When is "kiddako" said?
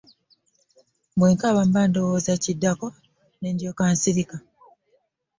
2.43-2.87